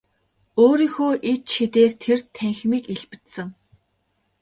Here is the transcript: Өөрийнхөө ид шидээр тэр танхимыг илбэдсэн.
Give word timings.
Өөрийнхөө 0.63 1.11
ид 1.33 1.43
шидээр 1.53 1.91
тэр 2.03 2.19
танхимыг 2.35 2.83
илбэдсэн. 2.93 3.47